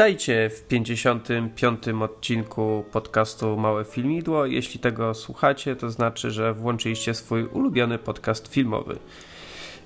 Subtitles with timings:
[0.00, 1.88] Witajcie w 55.
[1.88, 4.46] odcinku podcastu Małe Filmidło.
[4.46, 8.98] Jeśli tego słuchacie, to znaczy, że włączyliście swój ulubiony podcast filmowy.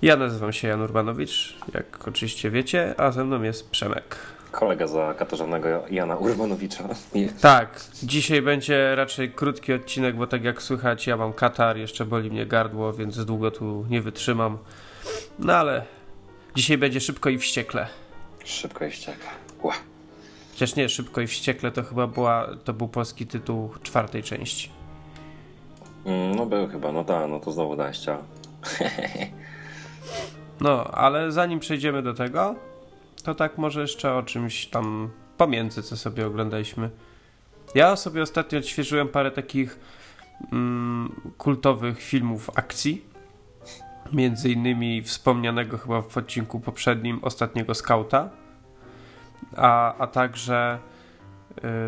[0.02, 4.16] Ja nazywam się Jan Urbanowicz, jak oczywiście wiecie, a ze mną jest Przemek.
[4.50, 6.88] Kolega zakatarzonego Jana Urbanowicza.
[7.40, 12.30] Tak, dzisiaj będzie raczej krótki odcinek, bo tak jak słychać, ja mam katar, jeszcze boli
[12.30, 14.58] mnie gardło, więc długo tu nie wytrzymam.
[15.38, 15.84] No ale
[16.54, 17.86] dzisiaj będzie szybko i wściekle.
[18.44, 19.30] Szybko i wściekle.
[19.62, 19.74] Ła.
[20.54, 24.70] Chociaż nie, szybko i wściekle to chyba była, to był polski tytuł czwartej części.
[26.04, 28.18] Mm, No był chyba, no tak, no to znowu daścia.
[30.60, 32.54] No, ale zanim przejdziemy do tego,
[33.24, 36.90] to tak może jeszcze o czymś tam pomiędzy, co sobie oglądaliśmy.
[37.74, 39.78] Ja sobie ostatnio odświeżyłem parę takich
[40.52, 43.04] mm, kultowych filmów akcji.
[44.12, 48.30] Między innymi wspomnianego chyba w odcinku poprzednim Ostatniego Skauta.
[49.56, 50.78] A, a także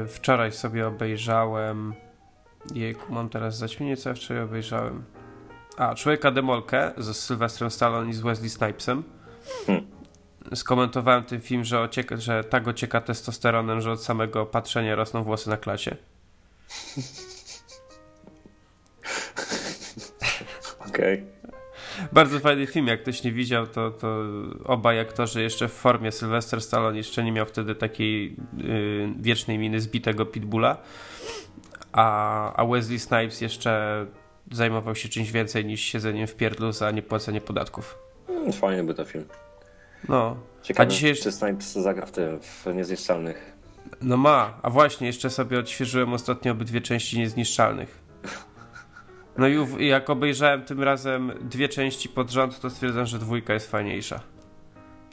[0.04, 1.94] y, wczoraj sobie obejrzałem.
[2.74, 5.04] Jejku, mam teraz zaćmienie, co ja wczoraj obejrzałem.
[5.76, 9.02] A, Człowieka Demolkę ze Sylwestrem Stallone i z Wesley Snipesem.
[9.66, 9.86] Hmm.
[10.54, 15.50] Skomentowałem ten film, że, ocieka, że tak ocieka testosteronem, że od samego patrzenia rosną włosy
[15.50, 15.96] na klasie.
[20.88, 21.26] Okej.
[22.12, 24.24] Bardzo fajny film, jak ktoś nie widział, to, to
[24.64, 26.12] obaj aktorzy jeszcze w formie.
[26.12, 30.76] Sylwester Stallone jeszcze nie miał wtedy takiej yy, wiecznej miny zbitego pitbulla,
[31.92, 34.06] a, a Wesley Snipes jeszcze
[34.52, 37.98] zajmował się czymś więcej niż siedzeniem w pierdlu za niepłacenie podatków.
[38.28, 39.24] Mm, Fajny by to film.
[40.08, 43.52] No, Ciekawe, A dzisiaj- czy Snipes zagra w tym, w Niezniszczalnych.
[44.02, 48.05] no ma, a właśnie jeszcze sobie odświeżyłem ostatnio obydwie części Niezniszczalnych.
[49.38, 53.70] No i jak obejrzałem tym razem dwie części pod rząd, to stwierdzam, że dwójka jest
[53.70, 54.20] fajniejsza.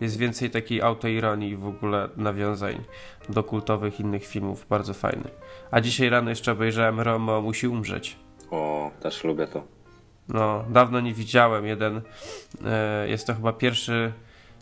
[0.01, 2.83] Jest więcej takiej autoironii i w ogóle nawiązań
[3.29, 5.29] do kultowych innych filmów, bardzo fajny.
[5.71, 8.17] A dzisiaj rano jeszcze obejrzałem Romeo musi umrzeć.
[8.51, 9.63] O, też lubię to.
[10.29, 11.65] No, dawno nie widziałem.
[11.65, 12.01] Jeden,
[12.65, 14.13] e, jest to chyba pierwszy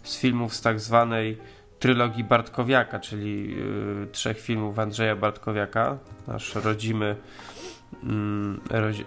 [0.04, 1.38] z filmów z tak zwanej
[1.80, 3.56] trylogii Bartkowiaka, czyli
[4.04, 7.61] e, trzech filmów Andrzeja Bartkowiaka, nasz rodzimy, rodzi-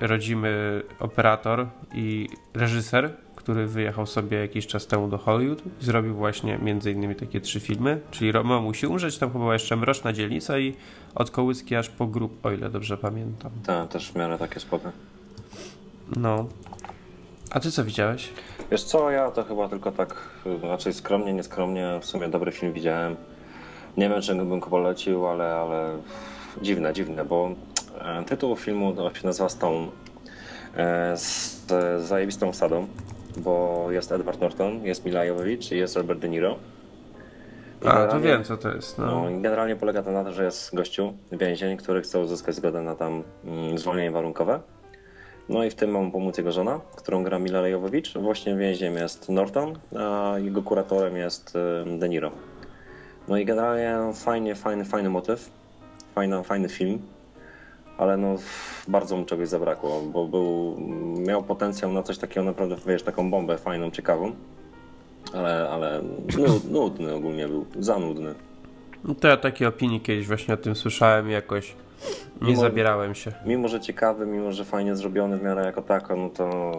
[0.00, 5.62] rodzimy operator i reżyser, który wyjechał sobie jakiś czas temu do Hollywood.
[5.81, 10.12] Zrobił właśnie między innymi takie trzy filmy, czyli Romeo musi umrzeć, tam chyba jeszcze Mroczna
[10.12, 10.75] Dzielnica i
[11.15, 13.50] Od Kołyski aż po grób, o ile dobrze pamiętam.
[13.66, 14.91] Tak, też w miarę takie spoko.
[16.16, 16.47] No.
[17.50, 18.32] A ty co widziałeś?
[18.71, 20.28] Wiesz co, ja to chyba tylko tak
[20.62, 21.99] raczej skromnie, nieskromnie.
[22.00, 23.16] W sumie dobry film widziałem.
[23.97, 25.99] Nie wiem, czy bym go polecił, ale, ale
[26.62, 27.50] dziwne, dziwne, bo
[28.27, 29.87] tytuł filmu to się nazywa Stone
[30.77, 32.87] e, z, z zajebistą wsadą,
[33.37, 36.56] bo jest Edward Norton, jest Mila Jovovich i jest Robert De Niro.
[37.84, 38.99] I A, to wiem co to jest.
[38.99, 39.06] No.
[39.06, 42.94] no, generalnie polega to na tym, że jest gościu, więzień, który chce uzyskać zgodę na
[42.94, 44.61] tam mm, zwolnienie warunkowe.
[45.49, 48.05] No i w tym ma mu pomóc jego żona, którą gra Mila Jovovich.
[48.21, 51.55] Właśnie więźniem jest Norton, a jego kuratorem jest
[51.99, 52.31] De Niro.
[53.28, 55.50] No i generalnie fajnie, fajny, fajny motyw,
[56.15, 56.99] fajny, fajny film,
[57.99, 58.34] ale no
[58.88, 60.77] bardzo mu czegoś zabrakło, bo był,
[61.27, 64.32] miał potencjał na coś takiego naprawdę, wiesz, taką bombę fajną, ciekawą,
[65.34, 66.03] ale, ale
[66.38, 68.34] nud, nudny ogólnie był, za nudny.
[69.05, 71.75] No to ja takie opinii kiedyś właśnie o tym słyszałem jakoś
[72.43, 73.32] nie Mimo- zabierałem się.
[73.47, 76.72] Mimo, że ciekawy, mimo, że fajnie zrobiony w miarę jako tako, no to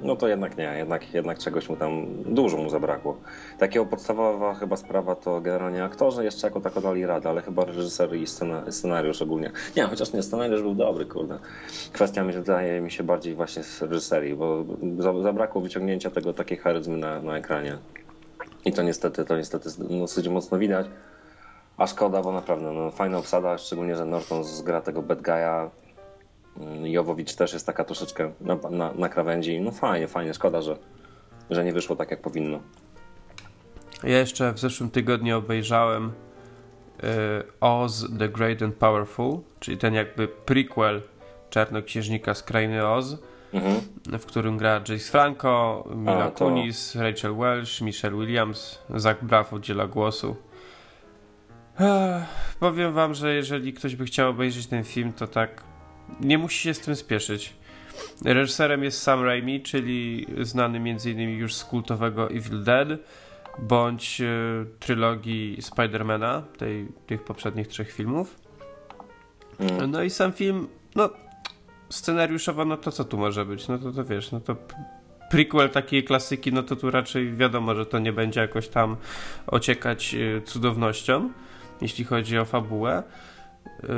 [0.00, 3.16] no to jednak nie, jednak, jednak czegoś mu tam dużo mu zabrakło.
[3.58, 8.14] Takiego podstawowa chyba sprawa to generalnie aktorzy jeszcze jako tako dali radę, ale chyba reżyser
[8.16, 9.50] i scena, scenariusz ogólnie.
[9.76, 11.38] Nie, chociaż nie, scenariusz był dobry, kurde.
[11.92, 14.64] Kwestia mi wydaje mi się bardziej właśnie z reżyserii, bo
[14.98, 17.78] za- zabrakło wyciągnięcia tego takiej charyzmy na, na ekranie.
[18.64, 19.68] I to niestety, to niestety
[20.00, 20.86] dosyć mocno widać.
[21.76, 25.68] A szkoda, bo naprawdę no, fajna obsada, szczególnie, że Norton zgra tego bad guy'a.
[26.60, 29.60] Mm, Jowowicz też jest taka troszeczkę na, na, na krawędzi.
[29.60, 30.76] No fajnie, fajnie, szkoda, że,
[31.50, 32.60] że nie wyszło tak jak powinno.
[34.02, 36.12] Ja jeszcze w zeszłym tygodniu obejrzałem y,
[37.60, 41.02] Oz the Great and Powerful, czyli ten jakby prequel
[41.50, 43.16] Czarnoksiężnika z Krainy Oz.
[43.52, 43.80] Mhm.
[44.18, 49.52] w którym gra Jace Franco, Mila A, to- Kunis, Rachel Welch, Michelle Williams, Zach Braff
[49.52, 50.36] udziela głosu.
[51.80, 52.24] Ech,
[52.60, 55.62] powiem wam, że jeżeli ktoś by chciał obejrzeć ten film, to tak
[56.20, 57.54] nie musi się z tym spieszyć.
[58.24, 61.30] Reżyserem jest Sam Raimi, czyli znany m.in.
[61.30, 62.88] już z kultowego Evil Dead,
[63.58, 64.26] bądź e,
[64.80, 68.36] trylogii Spidermana, tej, tych poprzednich trzech filmów.
[69.60, 69.90] Mhm.
[69.90, 71.10] No i sam film, no
[71.88, 73.68] scenariuszowo, no to co tu może być?
[73.68, 74.56] No to, to wiesz, no to
[75.30, 78.96] prequel takiej klasyki, no to tu raczej wiadomo, że to nie będzie jakoś tam
[79.46, 81.30] ociekać y, cudownością,
[81.80, 83.02] jeśli chodzi o fabułę.
[83.66, 83.88] Y,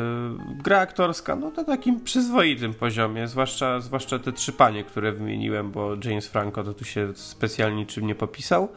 [0.62, 5.90] Gra aktorska, no to takim przyzwoitym poziomie, zwłaszcza, zwłaszcza te trzy panie, które wymieniłem, bo
[6.04, 8.68] James Franco to tu się specjalnie niczym nie popisał.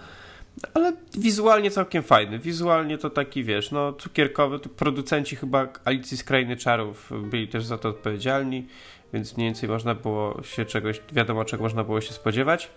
[0.73, 2.39] Ale wizualnie całkiem fajny.
[2.39, 4.59] Wizualnie to taki, wiesz, no cukierkowy.
[4.59, 8.67] Tu producenci chyba Alicji z Krainy Czarów byli też za to odpowiedzialni,
[9.13, 12.69] więc mniej więcej można było się czegoś, wiadomo czego można było się spodziewać.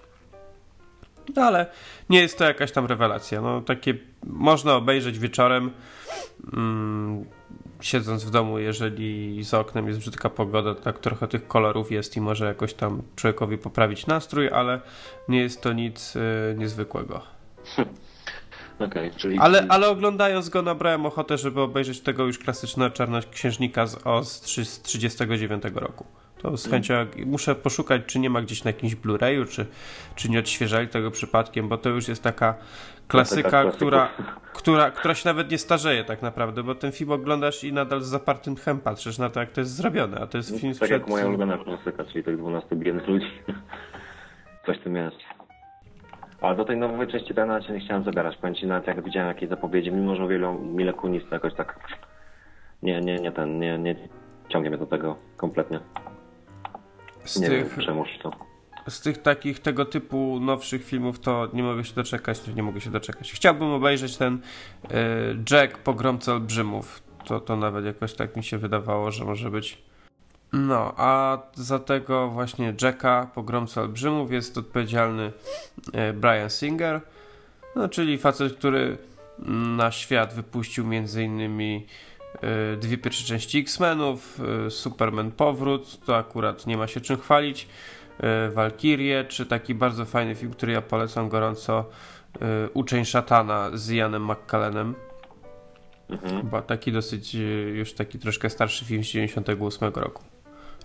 [1.36, 1.66] No ale
[2.10, 3.40] nie jest to jakaś tam rewelacja.
[3.40, 3.94] No takie
[4.26, 5.70] można obejrzeć wieczorem,
[6.52, 7.24] mm,
[7.82, 12.20] siedząc w domu, jeżeli za oknem jest brzydka pogoda, tak trochę tych kolorów jest i
[12.20, 14.80] może jakoś tam człowiekowi poprawić nastrój, ale
[15.28, 16.20] nie jest to nic y,
[16.58, 17.22] niezwykłego.
[18.86, 19.38] Okej, czyli...
[19.38, 24.64] Ale, ale oglądając go nabrałem ochotę, żeby obejrzeć tego już klasycznego czarnoksiężnika z Oz 3
[24.64, 26.06] z 39 roku.
[26.42, 26.94] To z chęcią
[27.26, 29.66] muszę poszukać, czy nie ma gdzieś na jakimś Blu-rayu, czy,
[30.14, 32.54] czy nie odświeżali tego przypadkiem, bo to już jest taka
[33.08, 34.08] klasyka, Taka która,
[34.52, 38.06] która, która się nawet nie starzeje tak naprawdę, bo ten film oglądasz i nadal z
[38.06, 40.90] zapartym tchem patrzysz na to, jak to jest zrobione, a to jest film Tak sprzed...
[40.90, 43.26] jak moja ulubiona klasyka, czyli tych 12 biednych ludzi.
[44.66, 45.16] Coś w tym jest.
[46.40, 48.36] Ale do tej nowej części Dana cię nie chciałem zabierać.
[48.36, 51.78] Powiem ci, nawet jak widziałem jakieś zapowiedzi, mimo że wielu Mile Kunis jakoś tak...
[52.82, 53.96] Nie, nie, nie ten, nie, nie
[54.48, 55.80] ciągnie mnie do tego kompletnie.
[57.24, 58.30] Z Nie tych, wiem, przemusz to.
[58.88, 62.90] z tych takich tego typu nowszych filmów to nie mogę się doczekać, nie mogę się
[62.90, 63.32] doczekać.
[63.32, 64.88] Chciałbym obejrzeć ten y,
[65.50, 67.02] Jack Pogromca Olbrzymów.
[67.24, 69.82] To, to nawet jakoś tak mi się wydawało, że może być.
[70.52, 75.32] No, a za tego właśnie Jacka Pogromca Olbrzymów jest odpowiedzialny
[76.10, 77.00] y, Brian Singer,
[77.76, 78.98] no, czyli facet, który
[79.76, 81.86] na świat wypuścił między innymi
[82.78, 87.68] dwie pierwsze części X-Menów, y, Superman Powrót, to akurat nie ma się czym chwalić,
[88.48, 91.84] y, Valkyrie, czy taki bardzo fajny film, który ja polecam gorąco,
[92.74, 94.94] Uczeń Szatana z Janem McKellenem.
[96.10, 96.42] Mhm.
[96.42, 97.36] Chyba taki dosyć,
[97.74, 100.22] już taki troszkę starszy film z 98 roku.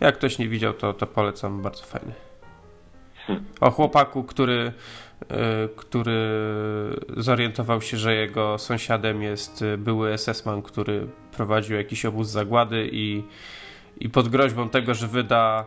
[0.01, 2.26] Jak ktoś nie widział, to, to polecam, bardzo fajny.
[3.62, 4.74] O chłopaku, który,
[5.21, 5.25] y,
[5.75, 6.29] który
[7.18, 13.24] zorientował się, że jego sąsiadem jest y, były SS-man, który prowadził jakiś obóz zagłady i,
[14.00, 15.65] i pod groźbą tego, że wyda,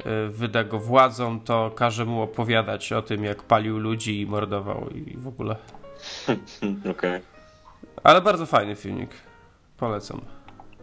[0.00, 4.88] y, wyda go władzom, to każe mu opowiadać o tym, jak palił ludzi i mordował
[4.90, 5.56] i w ogóle.
[6.90, 7.20] Okej.
[8.02, 9.10] Ale bardzo fajny filmik.
[9.76, 10.20] Polecam.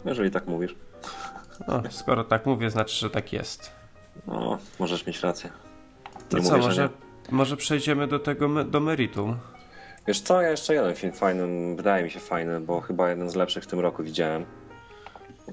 [0.05, 0.75] Jeżeli tak mówisz.
[1.67, 3.71] No, skoro tak mówię, znaczy, że tak jest.
[4.27, 5.49] No, możesz mieć rację.
[6.29, 6.89] To Nie co, mówię, że może,
[7.31, 9.37] może przejdziemy do tego, do meritum?
[10.07, 13.35] Wiesz co, ja jeszcze jeden film fajny, wydaje mi się fajny, bo chyba jeden z
[13.35, 14.45] lepszych w tym roku widziałem.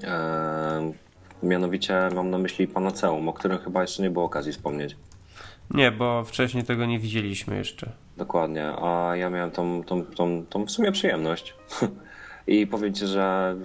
[0.03, 0.93] Eee,
[1.43, 4.95] mianowicie mam na myśli Panaceum, o którym chyba jeszcze nie było okazji wspomnieć.
[5.71, 7.91] Nie, bo wcześniej tego nie widzieliśmy jeszcze.
[8.17, 11.55] Dokładnie, a ja miałem tą, tą, tą, tą w sumie przyjemność.
[12.47, 13.55] I powiem ci, że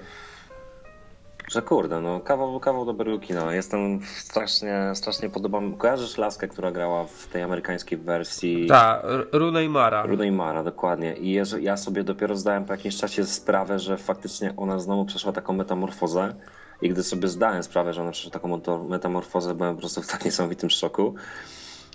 [1.50, 3.54] że kurde, no kawał, kawał dobrego kina.
[3.54, 5.76] Jestem strasznie, strasznie podoba mi.
[5.76, 10.06] Kojarzysz laskę, która grała w tej amerykańskiej wersji Ta, R- Runa i Mara.
[10.24, 11.16] I Mara, dokładnie.
[11.16, 15.32] I jeżeli, ja sobie dopiero zdałem po jakimś czasie sprawę, że faktycznie ona znowu przeszła
[15.32, 16.34] taką metamorfozę.
[16.82, 20.24] I gdy sobie zdałem sprawę, że ona przeszła taką metamorfozę, byłem po prostu w tak
[20.24, 21.14] niesamowitym szoku,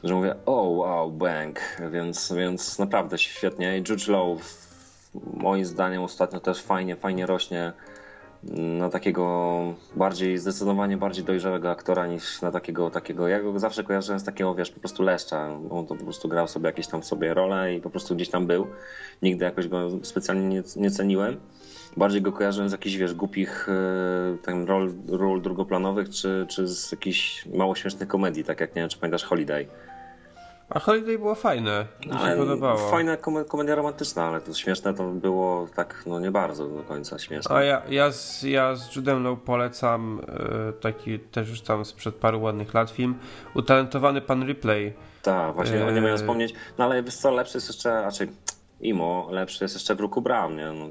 [0.03, 1.59] że mówię, o wow, bang.
[1.91, 3.77] Więc, więc naprawdę świetnie.
[3.77, 4.37] I Jude Law
[5.33, 7.73] moim zdaniem ostatnio też fajnie, fajnie rośnie
[8.43, 14.19] na takiego bardziej, zdecydowanie bardziej dojrzałego aktora niż na takiego, takiego, ja go zawsze kojarzyłem
[14.19, 15.49] z takiego, wiesz, po prostu leszcza.
[15.69, 18.47] On to po prostu grał sobie jakieś tam sobie role i po prostu gdzieś tam
[18.47, 18.67] był.
[19.21, 21.37] Nigdy jakoś go specjalnie nie, nie ceniłem.
[21.97, 26.91] Bardziej go kojarzyłem z jakichś, wiesz, głupich e, tam ról, ról drugoplanowych, czy, czy z
[26.91, 29.67] jakichś mało śmiesznych komedii, tak jak, nie wiem, czy pamiętasz Holiday.
[30.69, 31.85] A Holiday było fajne.
[32.05, 32.89] Mi się Ale podobało.
[32.89, 37.19] Fajna kome- komedia romantyczna, ale to śmieszne to było tak, no nie bardzo do końca
[37.19, 37.55] śmieszne.
[37.55, 40.21] A ja, ja, z, ja z Judem Law polecam
[40.69, 43.15] e, taki też już tam sprzed paru ładnych lat film
[43.55, 44.93] Utalentowany Pan Ripley.
[45.21, 46.53] Tak, właśnie o nie miałem wspomnieć.
[46.77, 48.27] No ale wiesz co, lepszy jest jeszcze, raczej
[48.81, 50.65] Imo, lepszy jest jeszcze w Ruku Bram, nie?
[50.71, 50.85] No,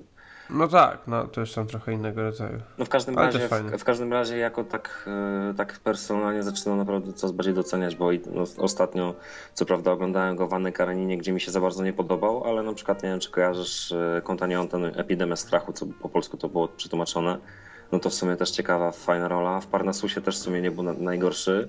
[0.51, 2.59] No tak, no to już są trochę innego rodzaju.
[2.79, 5.09] No w każdym Ale razie, w, w każdym razie jako tak,
[5.51, 9.15] e, tak personalnie zaczynam naprawdę coraz bardziej doceniać, bo i, no, ostatnio
[9.55, 12.63] co prawda oglądałem go w Anny Kareninie, gdzie mi się za bardzo nie podobał, ale
[12.63, 16.49] na przykład nie wiem czy kojarzysz e, Kąta ten Epidemia Strachu, co po polsku to
[16.49, 17.39] było przetłumaczone,
[17.93, 19.61] no to w sumie też ciekawa, fajna rola.
[19.61, 21.69] W Parnasusie też w sumie nie był na, najgorszy.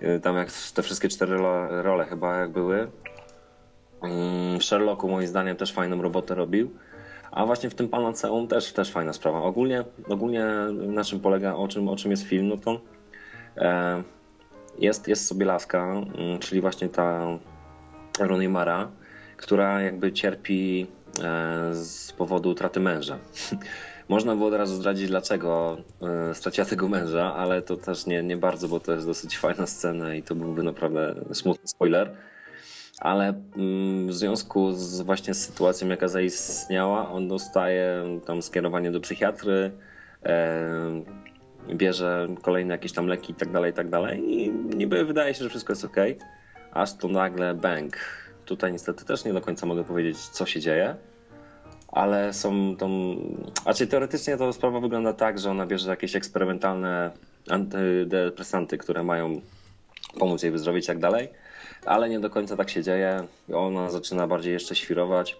[0.00, 2.90] E, Tam jak te wszystkie cztery role, role chyba jak były.
[4.02, 6.70] Mm, W Sherlocku moim zdaniem też fajną robotę robił.
[7.30, 9.42] A właśnie w tym Panaceum też, też fajna sprawa.
[9.42, 12.80] Ogólnie, ogólnie na czym polega, o czym, o czym jest film, no to
[13.56, 14.02] e,
[14.78, 17.38] jest, jest sobie laska, mm, czyli właśnie ta
[18.18, 18.90] Rooney Mara,
[19.36, 20.86] która jakby cierpi
[21.22, 23.18] e, z powodu utraty męża.
[24.08, 25.76] Można było od razu zdradzić, dlaczego
[26.30, 29.66] e, straciła tego męża, ale to też nie, nie bardzo, bo to jest dosyć fajna
[29.66, 32.14] scena i to byłby naprawdę smutny spoiler
[33.00, 39.70] ale mm, w związku z właśnie sytuacją, jaka zaistniała, on dostaje tam skierowanie do psychiatry,
[41.74, 43.86] bierze kolejne jakieś tam leki i tak dalej, i tak
[44.16, 45.96] i niby wydaje się, że wszystko jest ok,
[46.72, 47.96] aż to nagle bang.
[48.44, 50.96] Tutaj niestety też nie do końca mogę powiedzieć, co się dzieje,
[51.88, 52.90] ale są tam...
[53.62, 57.10] Znaczy teoretycznie to sprawa wygląda tak, że ona bierze jakieś eksperymentalne
[57.50, 59.40] antydepresanty, które mają
[60.18, 61.28] pomóc jej wyzdrowieć i tak dalej,
[61.86, 63.24] ale nie do końca tak się dzieje.
[63.54, 65.36] Ona zaczyna bardziej jeszcze świrować.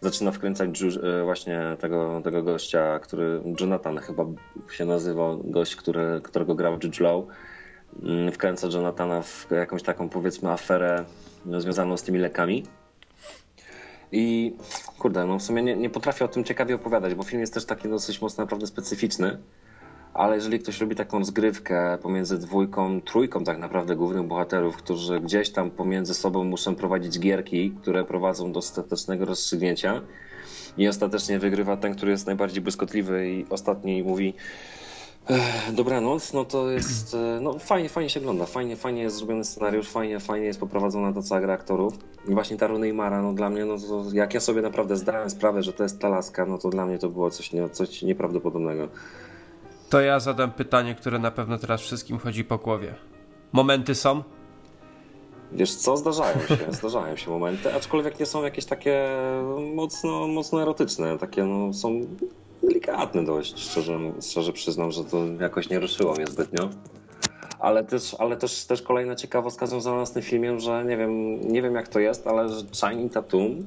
[0.00, 4.24] Zaczyna wkręcać e, właśnie tego, tego gościa, który Jonathan chyba
[4.72, 7.24] się nazywał, gość, który, którego grał Jude Law.
[8.02, 11.04] Mm, Wkręca Jonathana w jakąś taką powiedzmy aferę
[11.58, 12.64] związaną z tymi lekami.
[14.12, 14.56] I
[14.98, 17.64] kurde, no w sumie nie, nie potrafię o tym ciekawie opowiadać, bo film jest też
[17.64, 19.38] taki dosyć mocno naprawdę specyficzny.
[20.14, 25.50] Ale jeżeli ktoś robi taką zgrywkę pomiędzy dwójką, trójką tak naprawdę głównych bohaterów, którzy gdzieś
[25.50, 30.00] tam pomiędzy sobą muszą prowadzić gierki, które prowadzą do ostatecznego rozstrzygnięcia
[30.78, 34.34] i ostatecznie wygrywa ten, który jest najbardziej błyskotliwy i ostatni mówi
[35.30, 39.44] "Ech, dobranoc, no to jest, e, no fajnie, fajnie się ogląda, fajnie, fajnie jest zrobiony
[39.44, 41.94] scenariusz, fajnie, fajnie jest poprowadzona ta cała gra aktorów.
[42.28, 45.30] I właśnie ta Rooney Mara, no dla mnie, no to jak ja sobie naprawdę zdałem
[45.30, 48.02] sprawę, że to jest ta laska, no to dla mnie to było coś, nie, coś
[48.02, 48.88] nieprawdopodobnego.
[49.90, 52.94] To ja zadam pytanie, które na pewno teraz wszystkim chodzi po głowie.
[53.52, 54.22] Momenty są?
[55.52, 59.08] Wiesz co, zdarzają się, zdarzają się momenty, aczkolwiek nie są jakieś takie
[59.74, 62.00] mocno, mocno erotyczne, takie no, są
[62.62, 66.68] delikatne dość, szczerze, szczerze przyznam, że to jakoś nie ruszyło mnie zbytnio.
[67.58, 71.62] Ale też, ale też, też kolejna ciekawostka związana z tym filmem, że nie wiem, nie
[71.62, 73.66] wiem jak to jest, ale że Channing Tatum,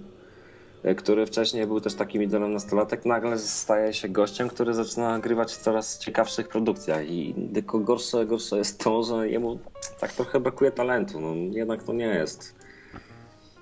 [0.96, 5.58] który wcześniej był też takim idolem nastolatek, nagle staje się gościem, który zaczyna nagrywać w
[5.58, 7.10] coraz ciekawszych produkcjach.
[7.10, 9.60] I tylko gorsze, gorsze jest to, że jemu
[10.00, 12.56] tak trochę brakuje talentu, no jednak to nie jest.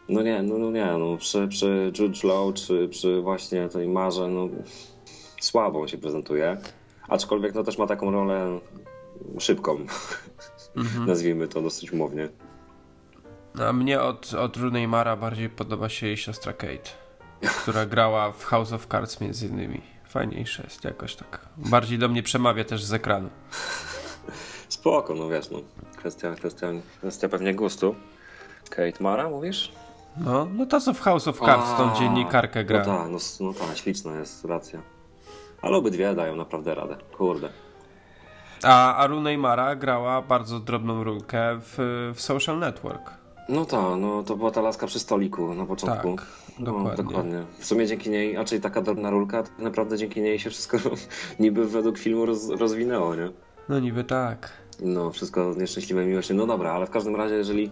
[0.09, 4.27] No nie, no, no nie, no przy, przy Jude Law, czy przy właśnie tej Marze,
[4.27, 4.49] no
[5.41, 6.57] słabo się prezentuje,
[7.07, 8.59] aczkolwiek no też ma taką rolę
[9.39, 9.77] szybką,
[11.07, 12.29] nazwijmy to dosyć umownie.
[13.59, 16.89] A mnie od, od Rooney Mara bardziej podoba się jej siostra Kate,
[17.47, 19.81] która grała w House of Cards między innymi.
[20.09, 21.39] Fajniejsza jest jakoś tak.
[21.57, 23.29] Bardziej do mnie przemawia też z ekranu.
[24.69, 25.59] Spoko, no wiesz, no
[25.97, 27.95] kwestia, kwestia, kwestia pewnie gustu.
[28.69, 29.71] Kate Mara, mówisz?
[30.17, 32.79] No, no to co w House of Cards, tą A, dziennikarkę gra.
[32.79, 34.81] No tak, no, no tak, śliczna jest, racja.
[35.61, 37.49] Ale obydwie dają naprawdę radę, kurde.
[38.63, 43.11] A, a Rooney Mara grała bardzo drobną rolkę w, w Social Network.
[43.49, 46.15] No tak, no to była ta laska przy stoliku na początku.
[46.15, 46.25] Tak,
[46.59, 47.03] No, dokładnie.
[47.03, 47.45] dokładnie.
[47.59, 50.77] W sumie dzięki niej, a czyli taka drobna rulka, tak naprawdę dzięki niej się wszystko
[51.39, 53.29] niby według filmu roz, rozwinęło, nie?
[53.69, 54.49] No niby tak.
[54.81, 56.33] No, wszystko nieszczęśliwe miłości.
[56.33, 57.71] No dobra, ale w każdym razie, jeżeli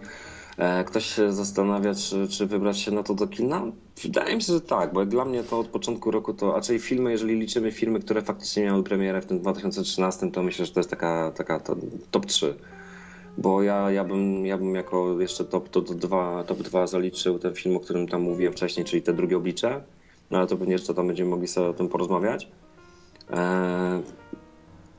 [0.57, 3.63] e, ktoś się zastanawia, czy, czy wybrać się na to do kina,
[4.03, 6.79] wydaje mi się, że tak, bo dla mnie to od początku roku to, a czyli
[6.79, 10.79] filmy, jeżeli liczymy filmy, które faktycznie miały premierę w tym 2013, to myślę, że to
[10.79, 11.75] jest taka, taka to,
[12.11, 12.55] top 3.
[13.37, 17.53] Bo ja, ja, bym, ja bym jako jeszcze top, top, 2, top 2 zaliczył ten
[17.53, 19.83] film, o którym tam mówiłem wcześniej, czyli te drugie oblicze.
[20.31, 22.47] No ale to pewnie jeszcze tam będziemy mogli sobie o tym porozmawiać.
[23.29, 24.01] E,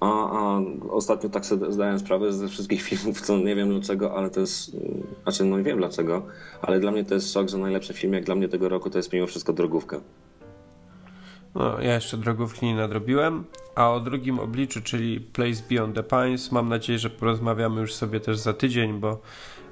[0.01, 0.61] a, a
[0.91, 4.77] ostatnio tak sobie zdałem sprawę ze wszystkich filmów, co nie wiem dlaczego, ale to jest.
[5.23, 6.23] Znaczy, no wiem dlaczego,
[6.63, 8.99] ale dla mnie to jest szok, że najlepszy film jak dla mnie tego roku to
[8.99, 10.01] jest mimo wszystko drogówka.
[11.55, 13.45] No, ja jeszcze drogówki nie nadrobiłem.
[13.75, 18.21] A o drugim obliczu, czyli Place Beyond the Pines, mam nadzieję, że porozmawiamy już sobie
[18.21, 19.21] też za tydzień, bo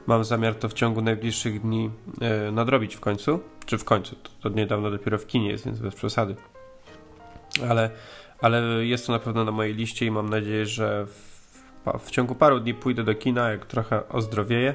[0.07, 3.41] mam zamiar to w ciągu najbliższych dni e, nadrobić w końcu.
[3.67, 4.17] Czy w końcu?
[4.41, 6.37] To, niedawno dopiero w kinie jest, więc bez przesady.
[7.69, 7.91] Ale,
[8.41, 11.43] ale jest to na pewno na mojej liście i mam nadzieję, że w,
[12.05, 14.75] w ciągu paru dni pójdę do kina, jak trochę ozdrowieję.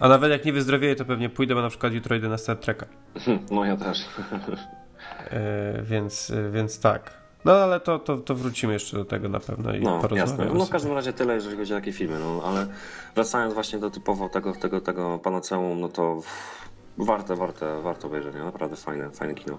[0.00, 2.56] A nawet jak nie wyzdrowieję, to pewnie pójdę, bo na przykład jutro idę na Star
[2.56, 2.86] Treka.
[3.50, 3.98] No ja też.
[5.30, 7.10] E, więc, więc tak.
[7.44, 10.58] No ale to, to, to wrócimy jeszcze do tego na pewno i No, porozmawiamy.
[10.58, 12.66] No w każdym razie tyle, jeżeli chodzi o takie filmy, no ale
[13.14, 16.20] wracając właśnie do typowo tego, tego, tego Panaceum, no to
[16.98, 19.58] warte, warte, warto obejrzenia, naprawdę fajne, fajne kino.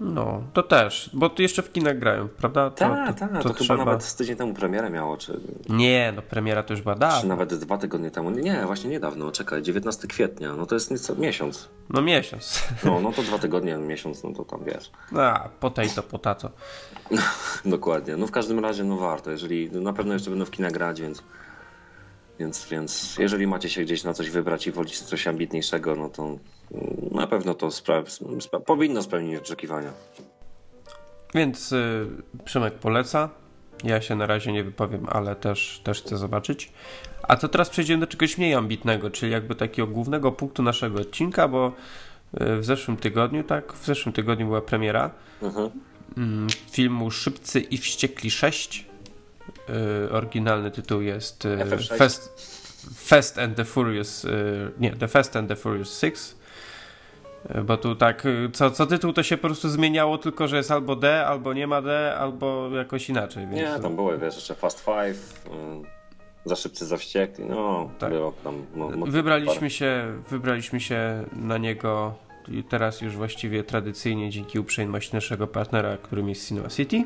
[0.00, 2.70] No, to też, bo tu jeszcze w kinach grają, prawda?
[2.70, 3.84] To, Tak, tak, to, chyba trzeba...
[3.84, 7.20] nawet z tydzień temu premierę miało, czy, Nie, no premiera to już była dawno.
[7.20, 8.30] czy nawet dwa tygodnie temu.
[8.30, 11.68] Nie, właśnie niedawno, czekaj, 19 kwietnia, no to jest nieco, miesiąc.
[11.90, 12.62] No miesiąc.
[12.84, 14.90] No, no to dwa tygodnie, miesiąc, no to tam wiesz.
[15.16, 16.50] A, potato, potato.
[17.64, 18.16] Dokładnie.
[18.16, 21.22] No w każdym razie, no warto, jeżeli na pewno jeszcze będą w kinach grać, więc,
[22.38, 26.36] więc, więc jeżeli macie się gdzieś na coś wybrać i wolicie coś ambitniejszego, no to
[27.10, 29.92] na pewno to spra- spra- powinno spełnić oczekiwania.
[31.34, 32.06] Więc y,
[32.44, 33.28] Przemek poleca.
[33.84, 36.72] Ja się na razie nie wypowiem, ale też, też chcę zobaczyć.
[37.22, 41.48] A to teraz przejdziemy do czegoś mniej ambitnego, czyli jakby takiego głównego punktu naszego odcinka,
[41.48, 41.72] bo
[42.40, 45.10] y, w zeszłym tygodniu, tak, w zeszłym tygodniu była premiera
[45.42, 45.70] Mhm.
[46.16, 48.86] mm, filmu Szybcy i Wściekli 6.
[50.06, 51.96] Y, oryginalny tytuł jest y, FF6.
[51.96, 52.48] Fast,
[52.96, 54.28] Fast and the Furious, y,
[54.80, 56.37] nie, The Fast and the Furious 6.
[57.56, 60.56] Y, Bo tu tak, y, co, co tytuł to się po prostu zmieniało, tylko że
[60.56, 63.46] jest albo D, albo nie ma D, albo jakoś inaczej.
[63.46, 63.56] Więc...
[63.56, 65.82] Nie, tam były, wiesz, jeszcze Fast Five, ym,
[66.44, 68.10] za szybcy, za wściekli, no, Tak.
[68.10, 68.62] było tam.
[68.76, 72.14] No, no, Wybraliśmy się, wybraliśmy się na niego
[72.68, 77.04] teraz już właściwie tradycyjnie dzięki uprzejmości naszego partnera, którym jest Cinema City.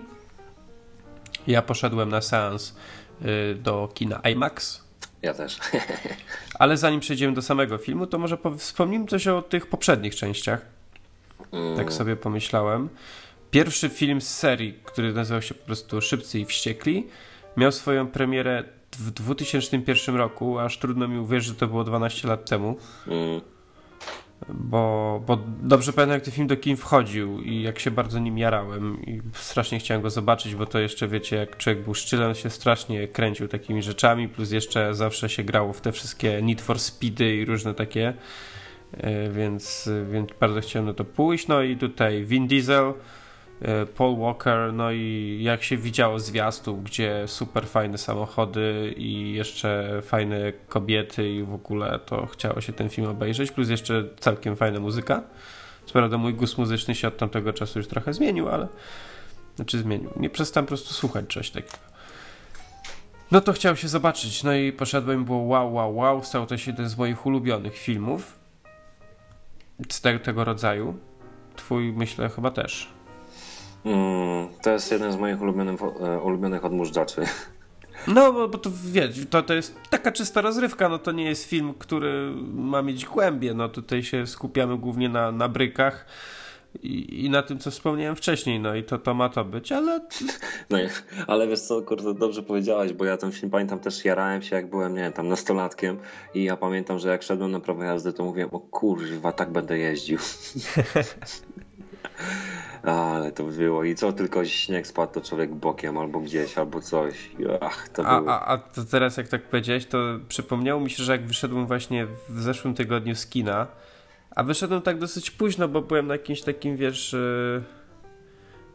[1.47, 2.77] Ja poszedłem na seans
[3.23, 4.85] y, do kina IMAX,
[5.23, 5.59] Ja też.
[6.59, 10.67] ale zanim przejdziemy do samego filmu, to może wspomnimy coś o tych poprzednich częściach.
[11.53, 12.89] Mm, Tak sobie pomyślałem.
[13.51, 17.07] Pierwszy film z serii, który nazywał się po prostu Szybcy i Wściekli,
[17.57, 22.49] miał swoją premierę w 2001 roku, aż trudno mi uwierzyć, że to było 12 lat
[22.49, 22.77] temu.
[23.07, 23.41] mm,
[24.49, 28.39] Bo, bo dobrze pamiętam, jak ten film do kin wchodził i jak się bardzo nim
[28.39, 32.51] jarałem i strasznie chciałem go zobaczyć, bo to jeszcze, wiecie, jak człowiek był szczylem, się
[32.51, 37.37] strasznie kręcił takimi rzeczami, plus jeszcze zawsze się grało w te wszystkie Need for Speedy
[37.37, 38.15] i różne takie,
[38.97, 41.49] E, więc, więc bardzo chciałem na to pójść.
[41.49, 42.95] No i tutaj Vin Diesel,
[43.97, 50.53] Paul Walker, no i jak się widziało zwiastu, gdzie super fajne samochody i jeszcze fajne
[50.69, 55.23] kobiety i w ogóle to chciało się ten film obejrzeć, plus jeszcze całkiem fajna muzyka.
[55.87, 58.69] Co prawda mój gust muzyczny się od tamtego czasu już trochę zmienił, ale
[59.57, 60.11] znaczy zmienił.
[60.17, 61.93] Nie przestałem po prostu słuchać czegoś takiego.
[63.31, 66.71] No to chciał się zobaczyć, no i poszedłem, było wow, wow, wow, stał to się
[66.71, 68.39] jeden z moich ulubionych filmów
[69.91, 70.99] z te, tego rodzaju.
[71.57, 72.89] Twój, myślę, chyba też.
[73.85, 77.23] Mm, to jest jeden z moich ulubionych, e, ulubionych odmóżdżaczy.
[78.07, 81.45] No, bo, bo to wiesz, to, to jest taka czysta rozrywka, no to nie jest
[81.45, 86.07] film, który ma mieć głębie, no tutaj się skupiamy głównie na, na brykach
[86.83, 90.01] i, i na tym, co wspomniałem wcześniej, no i to, to ma to być, ale
[90.71, 90.79] No,
[91.27, 94.71] ale wiesz co, kurde, dobrze powiedziałeś, bo ja ten film pamiętam też jarałem się jak
[94.71, 95.99] byłem, nie wiem, tam nastolatkiem
[96.35, 99.79] i ja pamiętam, że jak szedłem na prawo jazdy, to mówiłem, o kurwa, tak będę
[99.79, 100.19] jeździł.
[102.83, 107.31] Ale to było i co tylko śnieg spadł, to człowiek bokiem albo gdzieś, albo coś.
[107.61, 108.33] Ach, to A, było.
[108.33, 112.07] a, a to teraz jak tak powiedziałeś, to przypomniało mi się, że jak wyszedłem właśnie
[112.29, 113.67] w zeszłym tygodniu z kina,
[114.37, 117.63] a wyszedłem tak dosyć późno, bo byłem na jakimś takim, wiesz, yy,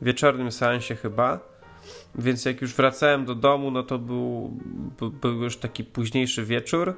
[0.02, 1.40] wieczornym seansie chyba,
[2.16, 4.58] więc jak już wracałem do domu, no to był,
[5.22, 6.94] był już taki późniejszy wieczór,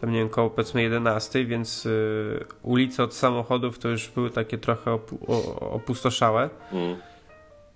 [0.00, 4.58] tam nie wiem, koło powiedzmy 11, więc yy, ulice od samochodów to już były takie
[4.58, 5.18] trochę opu-
[5.60, 6.50] opustoszałe.
[6.72, 6.96] Mm.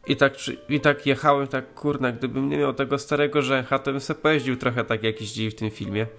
[0.07, 0.33] I tak,
[0.69, 4.57] I tak jechałem, tak kurna, gdybym nie miał tego starego rzęcha, to bym sobie pojeździł
[4.57, 6.07] trochę tak, jak jeździli w tym filmie.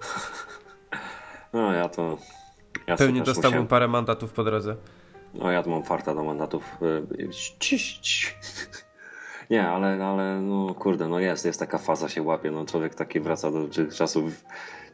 [1.52, 2.18] No ja to.
[2.86, 4.76] Ja Pewnie dostałbym musiałem- parę mandatów po drodze.
[5.34, 6.64] No ja tu mam farta do mandatów.
[7.18, 7.28] y,
[9.50, 13.20] Nie, ale, ale no kurde, no jest, jest taka faza się łapie, no człowiek taki
[13.20, 14.44] wraca do tych czasów,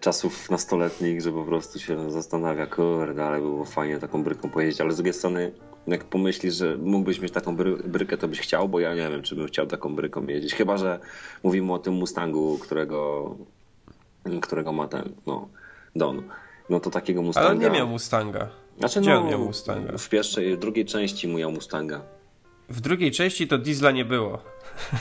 [0.03, 4.93] czasów nastoletnich, że po prostu się zastanawia, kurde, ale było fajnie taką bryką pojeździć, ale
[4.93, 5.53] z drugiej strony
[5.87, 9.23] jak pomyślisz, że mógłbyś mieć taką bry, brykę, to byś chciał, bo ja nie wiem,
[9.23, 10.99] czy bym chciał taką bryką jeździć, chyba, że
[11.43, 13.37] mówimy o tym Mustangu, którego,
[14.43, 15.49] którego ma ten, no,
[15.97, 16.23] Don.
[16.71, 17.49] No to takiego Mustanga...
[17.49, 18.49] Ale on nie miał Mustanga.
[18.79, 19.99] Znaczy, Gdzie no, on miał Mustanga?
[19.99, 22.03] W pierwszej, w drugiej części mu miał Mustanga.
[22.69, 24.39] W drugiej części to diesla nie było.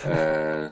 [0.06, 0.70] Eee,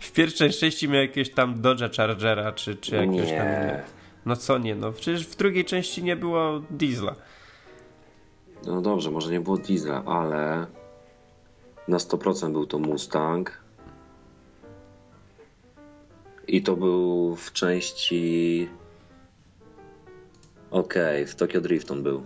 [0.00, 3.60] W pierwszej części miał jakiegoś tam Dodge'a Chargera, czy, czy jakiegoś tam nie.
[3.62, 3.82] innego.
[4.26, 7.14] No co nie, no przecież w drugiej części nie było diesla.
[8.66, 10.66] No dobrze, może nie było diesla, ale
[11.88, 13.60] na 100% był to Mustang.
[16.48, 18.68] I to był w części.
[20.70, 22.22] Okej, w Tokyo Drift on był.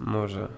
[0.00, 0.48] Może.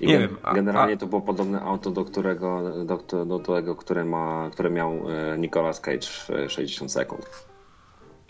[0.00, 3.76] I Nie wiem, a- Generalnie a- to było podobne auto, do którego, do, do tego,
[3.76, 7.46] które, ma, które miał e, Nicolas Cage w e, 60 sekund.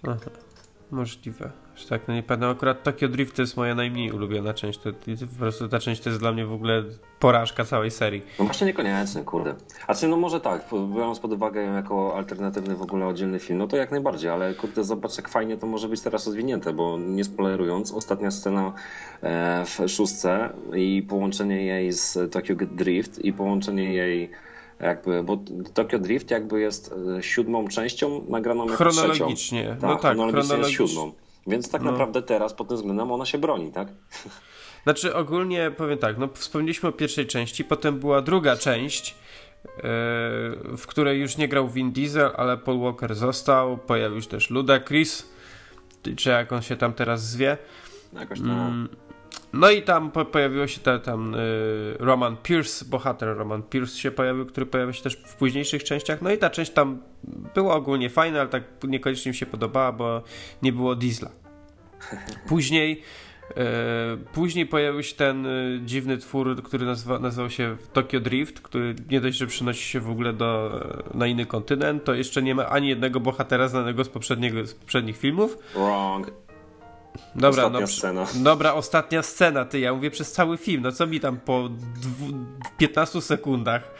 [0.02, 0.16] Aha,
[0.90, 1.50] możliwe.
[1.84, 2.50] Tak, no nie pamiętam.
[2.50, 4.78] Akurat Tokyo Drift to jest moja najmniej ulubiona część.
[4.78, 6.84] To, po prostu ta część to jest dla mnie w ogóle
[7.20, 8.22] porażka całej serii.
[8.38, 9.54] No właśnie niekoniecznie, kurde.
[9.86, 13.58] A czy no może tak, biorąc pod uwagę ją jako alternatywny w ogóle oddzielny film,
[13.58, 16.98] no to jak najbardziej, ale kurde zobacz jak fajnie to może być teraz rozwinięte, bo
[16.98, 18.72] nie spoilerując, ostatnia scena
[19.22, 24.30] e, w szóstce i połączenie jej z Tokyo Drift i połączenie jej
[24.80, 25.38] jakby, bo
[25.74, 29.62] Tokyo Drift jakby jest e, siódmą częścią nagraną jako Chronologicznie.
[29.62, 29.86] trzecią.
[29.86, 30.86] No tak, chronologicznie jest chronologicznie.
[30.88, 31.25] siódmą.
[31.46, 31.92] Więc tak No.
[31.92, 33.88] naprawdę teraz pod tym względem ona się broni, tak?
[34.84, 39.14] Znaczy ogólnie powiem tak, no wspomnieliśmy o pierwszej części, potem była druga część,
[39.64, 39.82] yy,
[40.76, 45.28] w której już nie grał Vin Diesel, ale Paul Walker został, pojawił się też Ludacris,
[46.16, 47.56] czy jak on się tam teraz zwie.
[48.12, 48.50] Jakoś tam.
[48.50, 48.88] Mm,
[49.52, 54.10] No i tam po, pojawiło się te, tam y, Roman Pierce, bohater Roman Pierce się
[54.10, 56.22] pojawił, który pojawia się też w późniejszych częściach.
[56.22, 57.02] No i ta część tam
[57.54, 60.22] była ogólnie fajna, ale tak niekoniecznie mi się podobała, bo
[60.62, 61.30] nie było Diesla.
[62.48, 63.02] Później
[63.50, 63.54] y,
[64.32, 69.20] później pojawił się ten y, dziwny twór, który nazywa, nazywał się Tokyo Drift, który nie
[69.20, 70.80] dość, że przynosi się w ogóle do,
[71.14, 75.16] na inny kontynent, to jeszcze nie ma ani jednego bohatera znanego z, poprzedniego, z poprzednich
[75.16, 75.58] filmów.
[75.74, 76.45] Wrong.
[77.34, 78.26] Dobra, Ostatnia no, scena.
[78.34, 81.68] Dobra, ostatnia scena, ty, ja mówię przez cały film, no co mi tam po
[82.02, 82.26] dwu,
[82.78, 83.90] 15 sekundach.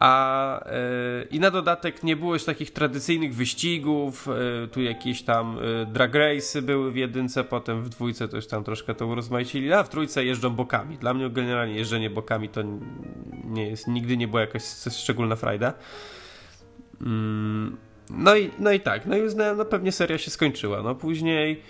[0.00, 4.26] A yy, i na dodatek nie było już takich tradycyjnych wyścigów,
[4.60, 8.46] yy, tu jakieś tam yy, drag race'y były w jedynce, potem w dwójce to już
[8.46, 10.98] tam troszkę to urozmaicili, a w trójce jeżdżą bokami.
[10.98, 12.60] Dla mnie generalnie jeżdżenie bokami to
[13.44, 15.72] nie jest, nigdy nie była jakaś szczególna frajda.
[17.00, 17.76] Mm,
[18.10, 20.82] no i, no i tak, no i uznałem, no pewnie seria się skończyła.
[20.82, 21.62] No później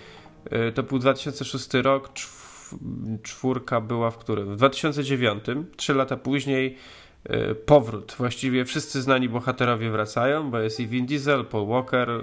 [0.74, 2.42] to był 2006 rok, czw-
[3.22, 4.52] czwórka była w którym?
[4.52, 5.44] W 2009,
[5.76, 6.76] trzy lata później
[7.30, 8.14] y, powrót.
[8.18, 12.20] Właściwie wszyscy znani bohaterowie wracają, bo jest i Vin Diesel, Paul Walker, y,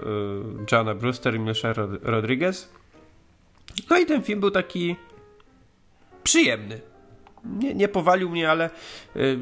[0.72, 2.70] Jana Brewster i Michelle Rod- Rodriguez.
[3.90, 4.96] No i ten film był taki
[6.24, 6.82] przyjemny.
[7.46, 8.70] Nie, nie powalił mnie, ale
[9.16, 9.38] y,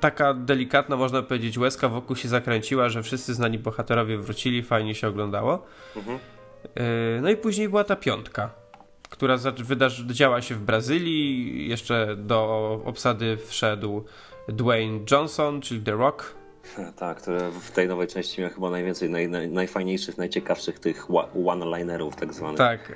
[0.00, 5.08] taka delikatna, można powiedzieć, łezka wokół się zakręciła, że wszyscy znani bohaterowie wrócili, fajnie się
[5.08, 5.66] oglądało.
[5.96, 6.18] Mhm.
[6.64, 8.50] Y, no i później była ta piątka,
[9.10, 11.68] która zac- wydarzy- działa się w Brazylii.
[11.68, 14.04] Jeszcze do obsady wszedł
[14.48, 16.34] Dwayne Johnson, czyli The Rock.
[16.96, 21.06] Tak, które w tej nowej części miał chyba najwięcej, naj, naj, najfajniejszych, najciekawszych tych
[21.46, 22.58] one-linerów tak zwanych.
[22.58, 22.92] Tak.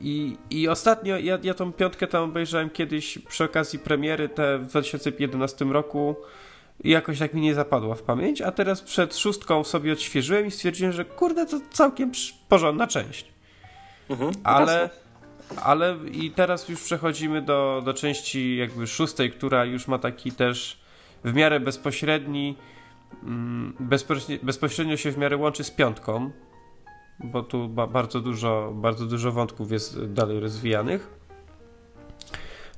[0.00, 4.66] I, I ostatnio, ja, ja tą piątkę tam obejrzałem kiedyś przy okazji premiery te w
[4.66, 6.16] 2011 roku
[6.84, 10.50] i jakoś tak mi nie zapadła w pamięć, a teraz przed szóstką sobie odświeżyłem i
[10.50, 12.12] stwierdziłem, że kurde, to całkiem
[12.48, 13.26] porządna część.
[14.10, 14.90] Mhm, Ale,
[15.62, 20.80] ale i teraz już przechodzimy do, do części jakby szóstej, która już ma taki też
[21.24, 22.56] w miarę bezpośredni,
[23.22, 26.30] mm, bezpośrednio, bezpośrednio się w miarę łączy z piątką,
[27.20, 31.15] bo tu ba, bardzo, dużo, bardzo dużo wątków jest dalej rozwijanych.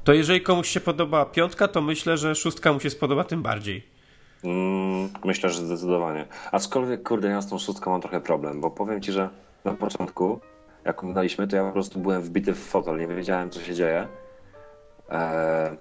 [0.04, 3.98] To jeżeli komuś się podoba piątka, to myślę, że szóstka mu się spodoba tym bardziej.
[4.44, 6.26] Mm, myślę, że zdecydowanie.
[6.52, 9.28] Aczkolwiek, kurde, ja z tą szóstką mam trochę problem, bo powiem ci, że
[9.64, 10.40] na początku,
[10.84, 14.08] jak oglądaliśmy, to ja po prostu byłem wbity w fotel, nie wiedziałem, co się dzieje.
[15.10, 15.76] Eee,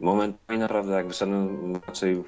[0.00, 2.24] momentami naprawdę, jak wyszedłem raczej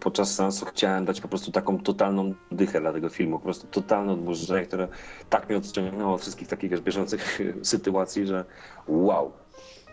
[0.00, 4.12] podczas seansu, chciałem dać po prostu taką totalną dychę dla tego filmu, po prostu totalne
[4.12, 4.88] odburzenie, które
[5.30, 8.44] tak mnie odciągnęło od wszystkich takich bieżących sytuacji, że
[8.88, 9.32] wow.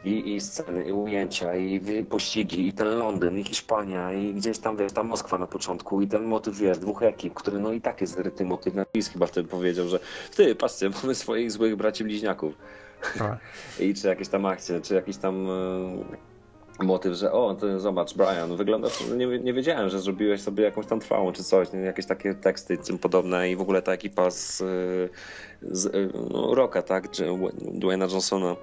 [0.06, 4.78] I, I sceny, i ujęcia, i pościgi, i ten Londyn, i Hiszpania, i gdzieś tam,
[4.78, 8.02] wiesz, ta Moskwa na początku, i ten motyw, wiesz, dwóch ekip, który no i tak
[8.02, 8.74] jest ryty motyw.
[8.74, 10.00] Napis chyba wtedy powiedział, że
[10.36, 12.54] ty, patrzcie, mamy swoich złych braci bliźniaków.
[13.80, 15.48] I czy jakieś tam akcje, czy jakiś tam
[16.80, 20.86] e, motyw, że o, to zobacz, Brian, wyglądasz, nie, nie wiedziałem, że zrobiłeś sobie jakąś
[20.86, 21.80] tam trwałą, czy coś, nie?
[21.80, 24.66] jakieś takie teksty tym podobne i w ogóle ta ekipa z, e,
[25.72, 25.90] z e,
[26.30, 27.26] no, Rocka, tak, czy
[27.62, 28.56] Dwayna Johnsona,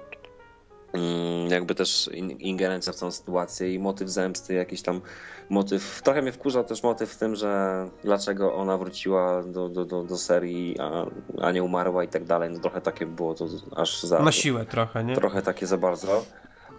[1.49, 5.01] jakby też in- ingerencja w tą sytuację i motyw zemsty, jakiś tam
[5.49, 6.01] motyw.
[6.03, 10.17] Trochę mnie wkurza też motyw w tym, że dlaczego ona wróciła do, do, do, do
[10.17, 11.05] serii, a,
[11.41, 12.49] a nie umarła i tak dalej.
[12.49, 14.19] No trochę takie było to aż za.
[14.19, 15.15] Na siłę trochę, nie?
[15.15, 16.25] Trochę takie za bardzo.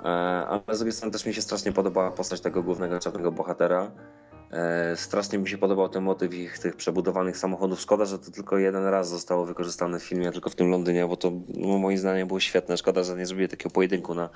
[0.05, 3.91] E, Ale z drugiej strony też mi się strasznie podobała postać tego głównego czarnego bohatera.
[4.53, 7.81] E, Strasznie mi się podobał ten motyw ich tych przebudowanych samochodów.
[7.81, 11.17] Szkoda, że to tylko jeden raz zostało wykorzystane w filmie, tylko w tym Londynie, bo
[11.17, 12.77] to no, moim zdaniem było świetne.
[12.77, 14.29] Szkoda, że nie zrobili takiego pojedynku na,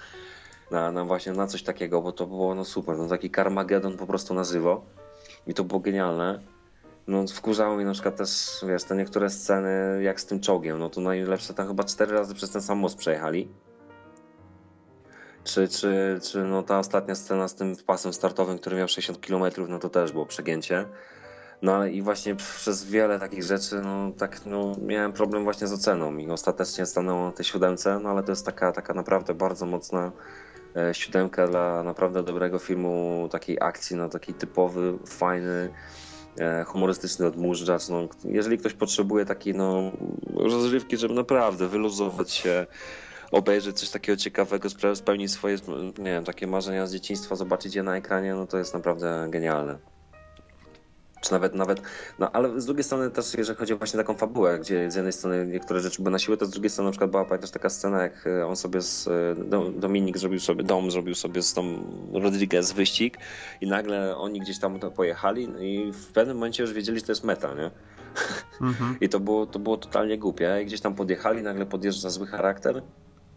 [0.70, 2.96] na, na właśnie na coś takiego, bo to było no super.
[2.98, 4.84] No, taki Carmageddon po prostu nazywał
[5.46, 6.40] i to było genialne.
[7.06, 8.30] No, wkurzało mi na przykład też,
[8.68, 10.78] wiesz, te niektóre sceny jak z tym czołgiem.
[10.78, 13.48] No to najlepsze tam chyba cztery razy przez ten sam most przejechali.
[15.44, 19.44] Czy, czy, czy no ta ostatnia scena z tym pasem startowym, który miał 60 km,
[19.68, 20.86] no to też było przegięcie.
[21.62, 26.16] No i właśnie przez wiele takich rzeczy, no tak, no miałem problem właśnie z oceną
[26.16, 30.12] i ostatecznie stanęło na tej siódemce, no ale to jest taka, taka naprawdę bardzo mocna
[30.76, 35.72] e, siódemka dla naprawdę dobrego filmu, takiej akcji, no taki typowy, fajny,
[36.38, 37.88] e, humorystyczny odmurzacz.
[37.88, 39.92] No, jeżeli ktoś potrzebuje takiej no,
[40.36, 42.66] rozrywki, żeby naprawdę wyluzować się,
[43.34, 45.56] obejrzeć coś takiego ciekawego, spełnić swoje,
[45.98, 49.78] nie wiem, takie marzenia z dzieciństwa, zobaczyć je na ekranie, no to jest naprawdę genialne.
[51.20, 51.82] Czy nawet, nawet,
[52.18, 55.12] no ale z drugiej strony też, jeżeli chodzi o właśnie taką fabułę, gdzie z jednej
[55.12, 57.70] strony niektóre rzeczy były na siłę, to z drugiej strony na przykład była pamiętasz taka
[57.70, 61.54] scena, jak e, on sobie z, e, Dom- Dominik zrobił sobie, Dom zrobił sobie z
[61.54, 63.18] tą Rodriguez wyścig
[63.60, 67.24] i nagle oni gdzieś tam pojechali i w pewnym momencie już wiedzieli, że to jest
[67.24, 67.70] meta, nie?
[68.60, 68.96] Mhm.
[69.04, 70.58] I to było, to było totalnie głupie.
[70.62, 72.82] I gdzieś tam podjechali, nagle podjeżdża zły charakter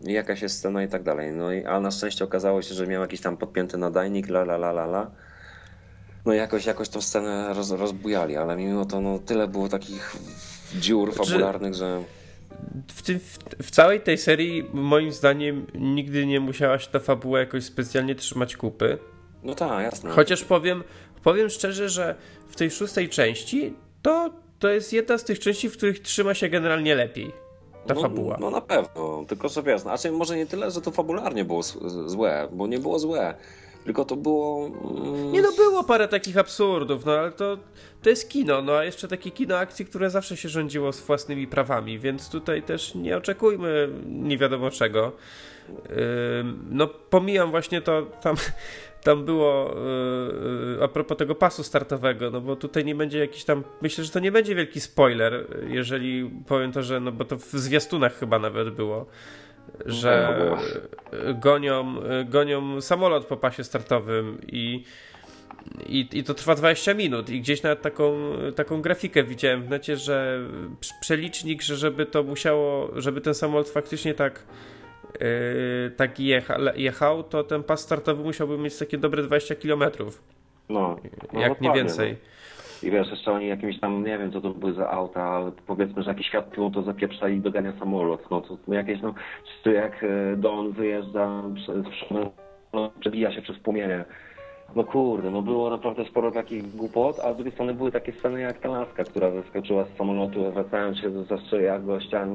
[0.01, 1.31] jakaś jest scena i tak dalej.
[1.31, 4.55] No i, a na szczęście okazało się, że miał jakiś tam podpięty nadajnik, la la
[4.55, 5.11] la la la.
[6.25, 10.15] No jakoś, jakoś tą scenę roz, rozbujali, ale mimo to no, tyle było takich
[10.75, 12.03] dziur Znaczy- fabularnych, że...
[12.87, 17.39] W, tym, w, w całej tej serii, moim zdaniem, nigdy nie musiała się ta fabuła
[17.39, 18.97] jakoś specjalnie trzymać kupy.
[19.43, 20.09] No tak, jasne.
[20.09, 20.83] Chociaż powiem,
[21.23, 22.15] powiem szczerze, że
[22.47, 26.49] w tej szóstej części to, to jest jedna z tych części, w których trzyma się
[26.49, 27.46] generalnie lepiej
[27.87, 28.37] ta no, fabuła.
[28.39, 31.63] No na pewno, tylko że wiesz, znaczy może nie tyle, że to fabularnie było
[32.05, 33.35] złe, bo nie było złe,
[33.85, 34.65] tylko to było...
[34.67, 37.57] Mm, Nie no, było parę takich absurdów, no ale to,
[38.01, 41.47] to jest kino, no a jeszcze takie kino akcji, które zawsze się rządziło z własnymi
[41.47, 45.11] prawami, więc tutaj też nie oczekujmy nie wiadomo czego.
[46.39, 48.35] Ym, No pomijam właśnie to, tam,
[49.07, 49.75] tam było
[50.77, 54.11] yy, a propos tego pasu startowego, no bo tutaj nie będzie jakiś tam, myślę, że
[54.11, 58.39] to nie będzie wielki spoiler, jeżeli powiem to, że, no bo to w zwiastunach chyba
[58.39, 59.05] nawet było,
[59.85, 60.57] że No, było.
[61.33, 64.83] gonią, gonią samolot po pasie startowym i
[65.85, 68.13] i, I to trwa 20 minut i gdzieś nawet taką,
[68.55, 70.39] taką grafikę widziałem w necie, że
[70.81, 74.43] prz- przelicznik, że żeby to musiało, żeby ten samolot faktycznie tak
[75.97, 79.83] tak jecha, jechał, to ten pas startowy musiałby mieć takie dobre 20 km,
[80.69, 80.95] No,
[81.33, 82.11] no jak nie więcej.
[82.11, 82.37] No.
[82.83, 86.03] I wiesz, jeszcze oni jakimś tam, nie wiem co to były za auta, ale powiedzmy,
[86.03, 88.31] że jakiś świat pilotu zapieprzali i dogania samolot.
[88.31, 89.13] No to jakieś, no,
[89.63, 91.43] czy jak e, Don wyjeżdża
[92.73, 94.05] no, przebija się przez płomienie.
[94.75, 98.41] No kurde, no było naprawdę sporo takich głupot, a z drugiej strony były takie sceny
[98.41, 102.27] jak ta laska, która wyskoczyła z samolotu, wracając się zastrzeja gościa,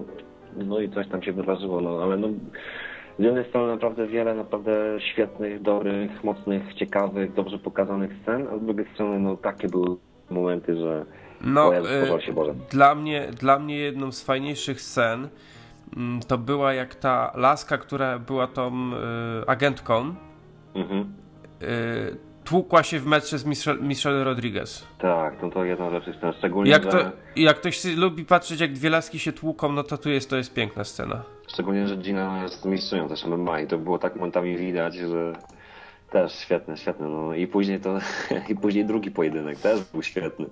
[0.56, 2.28] no i coś tam się wydarzyło, no ale no
[3.18, 4.72] z jednej strony naprawdę wiele naprawdę
[5.12, 9.96] świetnych, dobrych, mocnych, ciekawych, dobrze pokazanych scen, a z drugiej strony no takie były
[10.30, 11.04] momenty, że
[11.44, 12.54] No, Jezus, y, się Boże.
[12.70, 15.28] dla, mnie, dla mnie jedną z fajniejszych scen
[15.96, 18.72] mm, to była jak ta laska, która była tą
[19.42, 20.14] y, agentką,
[20.74, 21.00] Mhm.
[21.62, 24.84] y, tłukła się w metrze z Michelle, Michelle Rodriguez.
[24.98, 26.98] Tak, no to jedna rzecz jest ten, szczególnie, Jak, że, to,
[27.36, 30.54] jak ktoś lubi patrzeć, jak dwie laski się tłuką, no to tu jest, to jest
[30.54, 31.22] piękna scena.
[31.48, 35.32] szczególnie, że Gina jest mistrzynią też MMA i to było tak momentami widać, że
[36.10, 37.98] też świetne, świetne, no i później to,
[38.48, 40.46] i później drugi pojedynek też był świetny.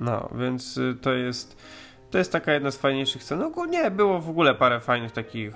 [0.00, 1.56] No, więc y, to jest.
[2.10, 3.42] To jest taka jedna z fajniejszych scen.
[3.42, 5.54] Ogólnie było w ogóle parę fajnych takich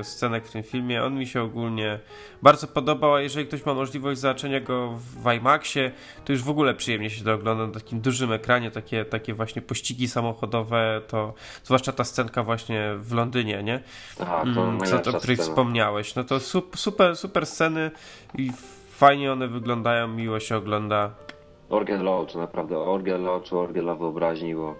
[0.00, 1.04] y, scenek w tym filmie.
[1.04, 1.98] On mi się ogólnie
[2.42, 5.92] bardzo podobał, a jeżeli ktoś ma możliwość zobaczenia go w IMAXie,
[6.24, 9.62] to już w ogóle przyjemnie się to ogląda na takim dużym ekranie, takie, takie właśnie
[9.62, 11.34] pościgi samochodowe, to
[11.64, 13.80] zwłaszcza ta scenka właśnie w Londynie, nie?
[14.20, 15.48] A, to Mm, co, o której scena.
[15.50, 16.14] wspomniałeś.
[16.14, 17.90] No to sup, super, super sceny
[18.38, 18.50] i
[18.90, 21.10] fajnie one wyglądają, miło się ogląda.
[21.70, 24.74] Orgel Lodge, naprawdę Orgel Lodge, Orgel dla wyobraźni, bo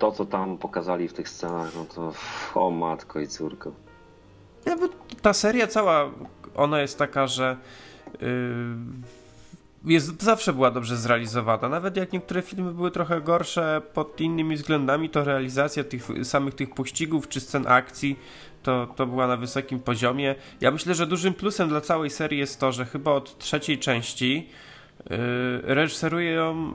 [0.00, 2.12] to, co tam pokazali w tych scenach, no to
[2.54, 3.72] o matko i córko.
[4.66, 4.88] Nie, bo
[5.22, 6.10] ta seria cała,
[6.54, 7.56] ona jest taka, że
[8.20, 8.28] yy,
[9.84, 11.68] jest, zawsze była dobrze zrealizowana.
[11.68, 16.74] Nawet jak niektóre filmy były trochę gorsze pod innymi względami, to realizacja tych samych tych
[16.74, 18.18] pościgów czy scen akcji
[18.62, 20.34] to, to była na wysokim poziomie.
[20.60, 24.48] Ja myślę, że dużym plusem dla całej serii jest to, że chyba od trzeciej części
[25.10, 25.16] yy,
[25.62, 26.72] reżyseruje ją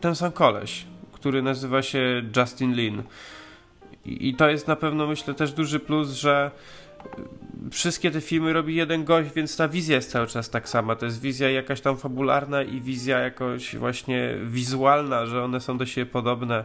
[0.00, 0.86] ten sam koleś,
[1.26, 3.02] który nazywa się Justin Lin.
[4.04, 6.50] I, to jest na pewno, myślę, też duży plus, że
[7.70, 10.96] wszystkie te filmy robi jeden gość, więc ta wizja jest cały czas tak sama.
[10.96, 15.86] To jest wizja jakaś tam fabularna i wizja jakoś właśnie wizualna, że one są do
[15.86, 16.64] siebie podobne.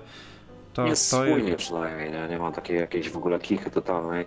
[0.73, 2.27] To, jest to spójnie przynajmniej, nie?
[2.29, 4.25] nie ma takiej jakiejś w ogóle kichy totalnej.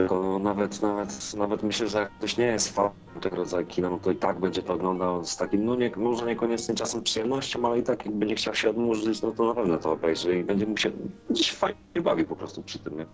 [0.00, 3.98] Tylko nawet, nawet, nawet myślę, że jak ktoś nie jest fanem tego rodzaju kina, no
[3.98, 7.78] to i tak będzie to oglądał z takim, no nie, może niekoniecznie czasem przyjemnością, ale
[7.78, 10.66] i tak jak będzie chciał się odmurzyć, no to na pewno to obejrzy i będzie
[10.66, 10.90] mu się
[11.30, 13.06] gdzieś fajnie bawi po prostu przy tym, nie?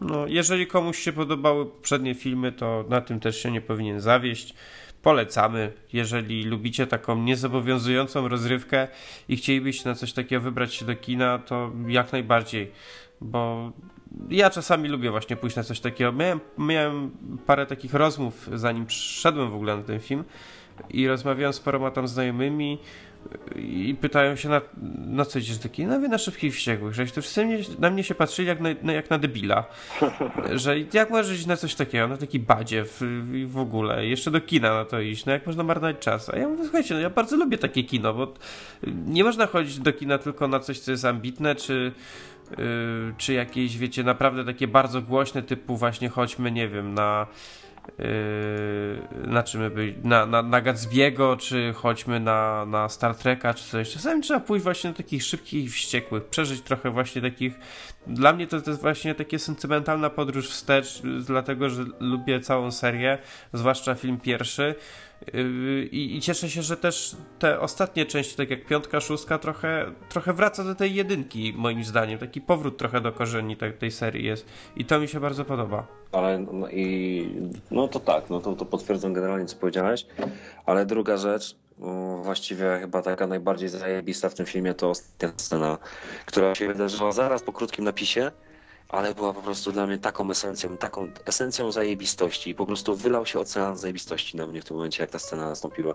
[0.00, 4.54] No, jeżeli komuś się podobały poprzednie filmy, to na tym też się nie powinien zawieść.
[5.02, 5.72] Polecamy.
[5.92, 8.88] Jeżeli lubicie taką niezobowiązującą rozrywkę
[9.28, 12.72] i chcielibyście na coś takiego wybrać się do kina, to jak najbardziej.
[13.20, 13.72] Bo
[14.30, 16.12] ja czasami lubię właśnie pójść na coś takiego.
[16.12, 17.10] Miałem, miałem
[17.46, 20.24] parę takich rozmów, zanim przyszedłem w ogóle na ten film
[20.90, 22.78] i rozmawiałem z paroma tam znajomymi
[23.56, 24.60] i pytają się na,
[24.96, 25.98] na co idziesz kina?
[25.98, 29.10] No, na szybkich wściekłych, że to wszyscy mnie, na mnie się patrzyli jak na, jak
[29.10, 29.64] na debila.
[30.54, 33.00] Że jak możesz iść na coś takiego, na taki badziew
[33.34, 36.28] i w ogóle, jeszcze do kina na to iść, no jak można marnować czas?
[36.28, 38.34] A ja mówię, słuchajcie, no ja bardzo lubię takie kino, bo
[39.06, 41.92] nie można chodzić do kina tylko na coś, co jest ambitne, czy
[43.16, 47.26] czy jakieś, wiecie, naprawdę takie bardzo głośne, typu właśnie chodźmy, nie wiem, na
[47.98, 50.62] Yy, na czym by, na, na, na
[51.38, 53.90] czy chodźmy na, na Star Treka, czy coś.
[53.90, 57.54] Czasami trzeba pójść właśnie do takich szybkich i wściekłych, przeżyć trochę właśnie takich.
[58.06, 63.18] Dla mnie to, to jest właśnie takie sentymentalna podróż wstecz, dlatego że lubię całą serię,
[63.52, 64.74] zwłaszcza film pierwszy.
[65.34, 69.86] Yy, I, I, cieszę się, że też te ostatnie części, tak jak piątka, szóstka, trochę,
[70.08, 72.18] trochę wraca do tej jedynki, moim zdaniem.
[72.18, 74.46] Taki powrót trochę do korzeni tej, tej serii jest.
[74.76, 75.86] I to mi się bardzo podoba.
[76.12, 80.06] Ale no i no to tak, no to, to potwierdzam generalnie, co powiedziałeś.
[80.66, 81.56] Ale druga rzecz,
[82.22, 85.78] właściwie chyba taka najbardziej zajebista w tym filmie, to ostatnia scena,
[86.26, 88.30] która się wydarzyła zaraz po krótkim napisie
[88.92, 92.54] ale była po prostu dla mnie taką esencją, taką esencją zajebistości.
[92.54, 95.94] Po prostu wylał się ocean zajebistości na mnie w tym momencie, jak ta scena nastąpiła.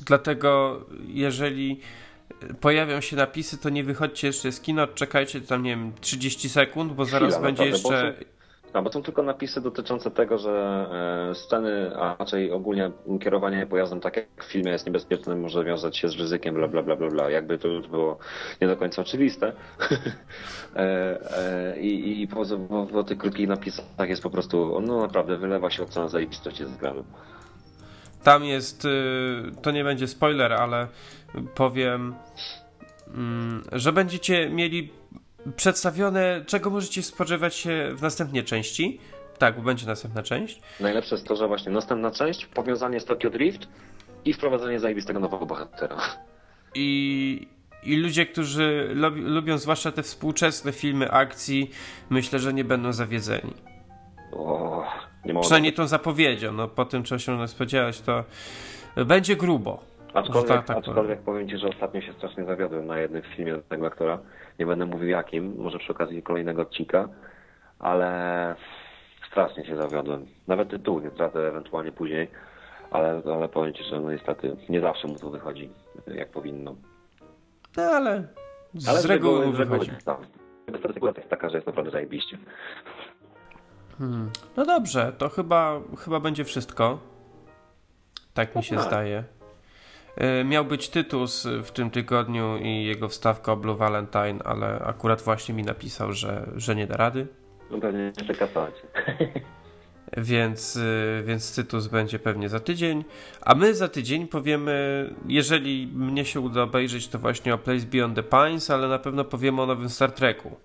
[0.00, 1.80] Dlatego, jeżeli
[2.60, 6.92] pojawią się napisy, to nie wychodźcie jeszcze z kina, czekajcie tam, nie wiem, 30 sekund,
[6.92, 8.35] bo zaraz Chwila, będzie naprawdę, jeszcze...
[8.76, 10.86] No, bo są tylko napisy dotyczące tego, że
[11.30, 15.96] e, sceny, a raczej ogólnie kierowanie pojazdem, tak jak w filmie, jest niebezpieczne, może wiązać
[15.96, 17.30] się z ryzykiem, bla, bla, bla, bla, bla.
[17.30, 18.18] Jakby to już było
[18.60, 19.52] nie do końca oczywiste.
[20.76, 20.80] e,
[21.38, 25.70] e, I i po, po, po, tych krótkich napisach jest po prostu, no naprawdę, wylewa
[25.70, 27.04] się ocena zajebistości z ekranu.
[28.22, 28.88] Tam jest, y,
[29.62, 30.88] to nie będzie spoiler, ale
[31.54, 32.14] powiem,
[33.14, 34.92] mm, że będziecie mieli
[35.56, 39.00] przedstawione, czego możecie spodziewać się w następnej części.
[39.38, 40.60] Tak, bo będzie następna część.
[40.80, 43.68] Najlepsze jest to, że właśnie następna część, powiązanie z Tokyo Drift
[44.24, 45.96] i wprowadzenie zajebistego nowego bohatera.
[46.74, 47.48] I,
[47.82, 51.70] i ludzie, którzy lubi, lubią zwłaszcza te współczesne filmy akcji,
[52.10, 53.54] myślę, że nie będą zawiedzeni.
[54.32, 54.84] O,
[55.24, 56.52] nie Przynajmniej tą zapowiedzią.
[56.52, 58.24] No, po tym, czego się nas spodziewać, to
[58.96, 59.82] będzie grubo.
[60.14, 63.86] Aczkolwiek, tak, tak aczkolwiek powiem Ci, że ostatnio się strasznie zawiodłem na jednym filmie tego
[63.86, 64.18] aktora.
[64.58, 67.08] Nie będę mówił jakim, może przy okazji kolejnego odcinka,
[67.78, 68.54] ale
[69.30, 70.26] strasznie się zawiodłem.
[70.46, 72.30] Nawet tytuł nie tracę ewentualnie później,
[72.90, 75.70] ale, ale powiem Ci, że no niestety nie zawsze mu to wychodzi
[76.06, 76.74] jak powinno.
[77.76, 78.28] No ale
[78.74, 79.90] z, ale z reguły mu wychodzi.
[80.68, 82.38] Statystyka jest taka, że jest naprawdę zajebiście.
[83.98, 84.30] Hmm.
[84.56, 86.98] No dobrze, to chyba, chyba będzie wszystko.
[88.34, 89.24] Tak mi się no, zdaje.
[90.16, 95.22] E, miał być Tytus w tym tygodniu i jego wstawka o Blue Valentine, ale akurat
[95.22, 97.26] właśnie mi napisał, że, że nie da rady.
[97.70, 98.74] No pewnie jeszcze kasać.
[100.16, 103.04] Więc, e, więc Tytus będzie pewnie za tydzień.
[103.40, 108.16] A my za tydzień powiemy, jeżeli mnie się uda obejrzeć, to właśnie o Place Beyond
[108.16, 110.56] the Pines, ale na pewno powiemy o nowym Star Treku.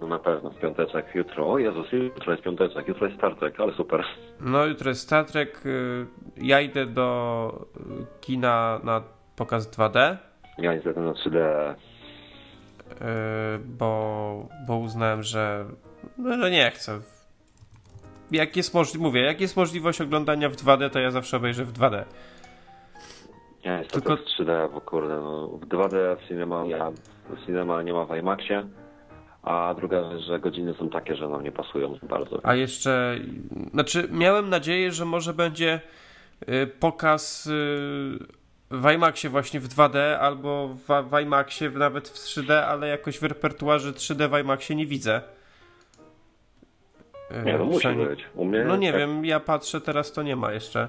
[0.00, 1.52] No na pewno, w piąteczek, jutro.
[1.52, 4.04] O Jezus, jutro jest piąteczek, jutro jest Star Trek, ale super.
[4.40, 5.66] No jutro jest Star Trek.
[5.66, 6.06] Y,
[6.36, 7.66] ja idę do
[8.20, 9.02] kina na
[9.36, 10.16] pokaz 2D.
[10.58, 11.74] Ja niestety na 3D.
[11.74, 11.74] Y,
[13.64, 15.64] bo, bo uznałem, że
[16.18, 17.00] no, że nie chcę.
[18.30, 21.72] Jak jest możliwość, mówię, jak jest możliwość oglądania w 2D, to ja zawsze obejrzę w
[21.72, 22.04] 2D.
[23.64, 24.16] Ja niestety Tylko...
[24.16, 26.90] w 3D, bo kurde, no, w 2D w cinema, ja,
[27.28, 28.62] w cinema nie ma w IMAXie
[29.46, 32.40] a druga rzecz, że godziny są takie, że nam nie pasują bardzo.
[32.42, 33.18] A jeszcze,
[33.72, 35.80] znaczy miałem nadzieję, że może będzie
[36.48, 37.50] y, pokaz y,
[38.70, 43.22] w IMAXie właśnie w 2D albo w, w IMAXie nawet w 3D, ale jakoś w
[43.22, 45.22] repertuarze 3D w IMAXie nie widzę.
[47.30, 48.24] Y, nie, no musi być.
[48.34, 49.00] U mnie no nie tak.
[49.00, 50.88] wiem, ja patrzę, teraz to nie ma jeszcze.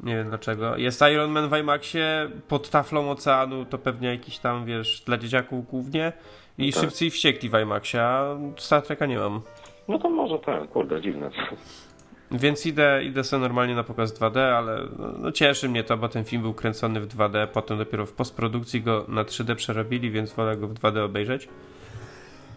[0.00, 0.76] Nie wiem dlaczego.
[0.76, 5.66] Jest Iron Man w IMAXie, pod taflą oceanu to pewnie jakiś tam, wiesz, dla dzieciaków
[5.66, 6.12] głównie.
[6.58, 6.80] I tak.
[6.82, 9.40] szybcy i wściekli w IMAXie, a Star Treka nie mam.
[9.88, 11.30] No to może tak, kurde, dziwne.
[12.30, 14.82] Więc idę, idę sobie normalnie na pokaz 2D, ale
[15.18, 18.82] no, cieszy mnie to, bo ten film był kręcony w 2D, potem dopiero w postprodukcji
[18.82, 21.48] go na 3D przerobili, więc wolę go w 2D obejrzeć.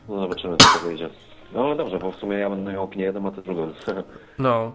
[0.10, 1.10] No zobaczymy, co to wyjdzie.
[1.54, 3.74] No dobrze, bo w sumie ja będę miał opinię jedną, a ty drugą.
[4.40, 4.72] No.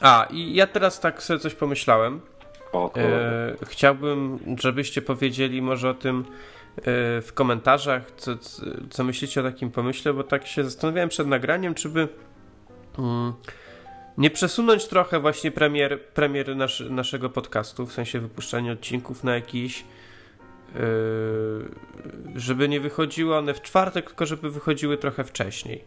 [0.00, 2.20] A, i ja teraz tak sobie coś pomyślałem.
[2.72, 6.24] O, e, chciałbym, żebyście powiedzieli może o tym,
[7.22, 8.32] w komentarzach, co,
[8.90, 12.08] co, myślicie o takim pomyśle, bo tak się zastanawiałem przed nagraniem, czy by
[12.98, 13.32] mm,
[14.18, 19.84] nie przesunąć trochę właśnie premier, premier nasz, naszego podcastu, w sensie wypuszczania odcinków na jakiś
[20.74, 25.84] Yy, żeby nie wychodziły one w czwartek, tylko żeby wychodziły trochę wcześniej.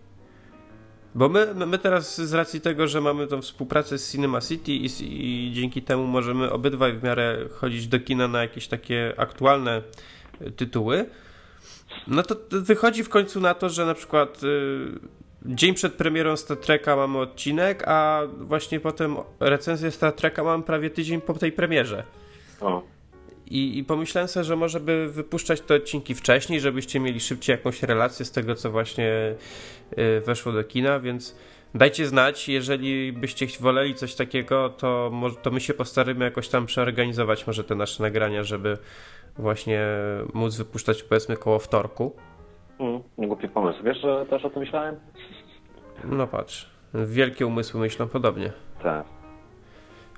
[1.15, 4.89] Bo my, my teraz z racji tego, że mamy tą współpracę z Cinema City i,
[4.99, 9.81] i dzięki temu możemy obydwaj w miarę chodzić do kina na jakieś takie aktualne
[10.55, 11.05] tytuły,
[12.07, 14.99] no to wychodzi w końcu na to, że na przykład y,
[15.45, 20.89] dzień przed premierą Star Treka mamy odcinek, a właśnie potem recenzję Star Treka mamy prawie
[20.89, 22.03] tydzień po tej premierze.
[22.61, 22.83] O.
[23.47, 27.83] I, I pomyślałem sobie, że może by wypuszczać te odcinki wcześniej, żebyście mieli szybciej jakąś
[27.83, 29.35] relację z tego, co właśnie
[29.97, 31.35] y, weszło do kina, więc
[31.75, 35.11] dajcie znać, jeżeli byście woleli coś takiego, to,
[35.41, 38.77] to my się postaramy jakoś tam przeorganizować może te nasze nagrania, żeby
[39.37, 39.81] właśnie
[40.33, 42.15] móc wypuszczać powiedzmy koło wtorku.
[42.79, 43.83] Mm, nie głupi pomysł.
[43.83, 44.95] Wiesz, że też o tym myślałem?
[46.03, 48.51] No patrz, wielkie umysły myślą podobnie.
[48.83, 49.05] Tak.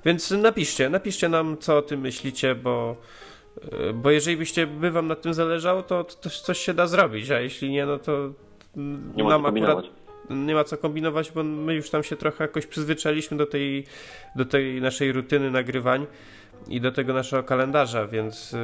[0.04, 2.96] Więc napiszcie, napiszcie nam, co o tym myślicie, bo,
[3.94, 7.40] bo jeżeli byście, by wam na tym zależało, to, to coś się da zrobić, a
[7.40, 8.12] jeśli nie, no to
[9.16, 9.90] nie ma co kombinować.
[10.30, 13.84] nie ma co kombinować, bo my już tam się trochę jakoś przyzwyczailiśmy do tej,
[14.36, 16.06] do tej naszej rutyny nagrywań
[16.68, 18.56] i do tego naszego kalendarza, więc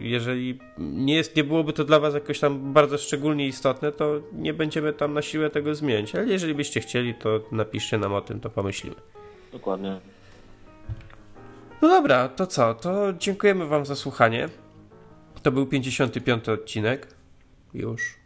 [0.00, 4.54] jeżeli nie, jest, nie byłoby to dla Was jakoś tam bardzo szczególnie istotne, to nie
[4.54, 6.14] będziemy tam na siłę tego zmieniać.
[6.14, 8.96] Ale jeżeli byście chcieli, to napiszcie nam o tym, to pomyślimy.
[9.52, 10.00] Dokładnie.
[11.82, 12.74] No dobra, to co?
[12.74, 14.48] To dziękujemy Wam za słuchanie.
[15.42, 17.08] To był 55 odcinek.
[17.74, 18.22] Już.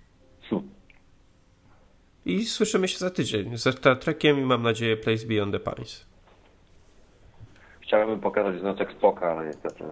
[2.26, 6.06] I słyszymy się za tydzień ze Star Trekiem i mam nadzieję Place Beyond the Pines.
[7.86, 9.84] Chciałem pokazać znaczek Spoka, ale niestety.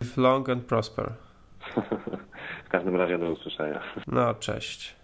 [0.00, 1.12] Live long and prosper.
[2.66, 3.82] w każdym razie do usłyszenia.
[4.06, 4.96] No, cześć.